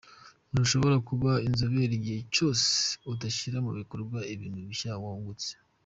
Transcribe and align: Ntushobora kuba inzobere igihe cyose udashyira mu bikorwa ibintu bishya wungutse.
Ntushobora 0.51 0.97
kuba 1.07 1.31
inzobere 1.47 1.93
igihe 1.99 2.19
cyose 2.35 2.67
udashyira 3.13 3.57
mu 3.65 3.71
bikorwa 3.79 4.17
ibintu 4.33 4.59
bishya 4.67 4.91
wungutse. 5.03 5.51